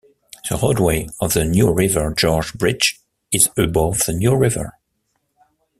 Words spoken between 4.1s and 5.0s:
New River.